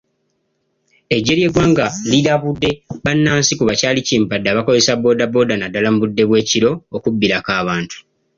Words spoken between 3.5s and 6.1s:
ku bakyalakimpadde abakozesa boodabooda naddala mu